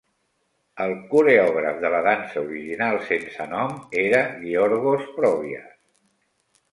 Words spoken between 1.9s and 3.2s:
la dansa original